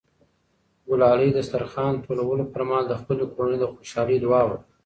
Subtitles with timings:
[0.87, 4.59] ګلالۍ د دسترخوان د ټولولو پر مهال د خپلې کورنۍ د خوشحالۍ دعا وکړه.